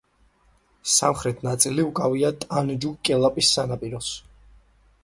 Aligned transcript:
სამხრეთი 0.93 1.47
ნაწილი 1.49 1.85
უკავია 1.91 2.33
ტანჯუნგ–კელაპის 2.47 3.55
სანაპიროს. 3.59 4.11